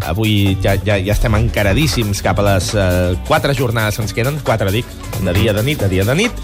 Avui 0.07 0.55
ja, 0.63 0.77
ja, 0.79 0.96
ja 1.03 1.15
estem 1.15 1.36
encaradíssims 1.36 2.24
cap 2.24 2.39
a 2.39 2.48
les 2.48 2.72
eh, 2.75 3.17
quatre 3.27 3.55
jornades 3.57 3.98
que 3.98 4.05
ens 4.05 4.15
queden. 4.15 4.39
Quatre, 4.48 4.66
dic, 4.71 4.86
de 5.24 5.33
dia 5.33 5.53
de 5.53 5.63
nit, 5.63 5.79
de 5.79 5.89
dia 5.89 6.03
de 6.03 6.15
nit. 6.15 6.31